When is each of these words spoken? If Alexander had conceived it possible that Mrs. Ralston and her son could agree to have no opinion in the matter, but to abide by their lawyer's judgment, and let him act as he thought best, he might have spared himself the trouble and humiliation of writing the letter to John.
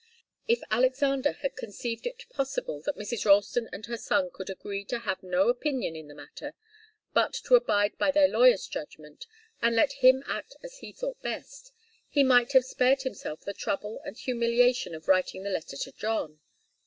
If 0.47 0.61
Alexander 0.71 1.31
had 1.31 1.55
conceived 1.55 2.07
it 2.07 2.25
possible 2.31 2.81
that 2.87 2.95
Mrs. 2.97 3.23
Ralston 3.23 3.69
and 3.71 3.85
her 3.85 3.97
son 3.97 4.31
could 4.33 4.49
agree 4.49 4.83
to 4.85 4.97
have 4.97 5.21
no 5.21 5.47
opinion 5.47 5.95
in 5.95 6.07
the 6.07 6.15
matter, 6.15 6.55
but 7.13 7.33
to 7.45 7.53
abide 7.53 7.95
by 7.99 8.09
their 8.09 8.27
lawyer's 8.27 8.65
judgment, 8.65 9.27
and 9.61 9.75
let 9.75 9.91
him 10.01 10.23
act 10.25 10.55
as 10.63 10.79
he 10.79 10.91
thought 10.91 11.21
best, 11.21 11.71
he 12.09 12.23
might 12.23 12.53
have 12.53 12.65
spared 12.65 13.03
himself 13.03 13.41
the 13.41 13.53
trouble 13.53 14.01
and 14.03 14.17
humiliation 14.17 14.95
of 14.95 15.07
writing 15.07 15.43
the 15.43 15.51
letter 15.51 15.77
to 15.77 15.91
John. 15.91 16.39